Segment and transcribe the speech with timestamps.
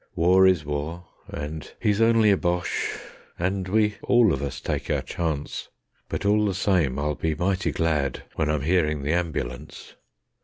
[0.15, 2.97] War is war, and he's only a Boche,
[3.37, 5.69] and we all of us take our chance;
[6.09, 9.93] But all the same I'll be mighty glad when I'm hearing the ambulance.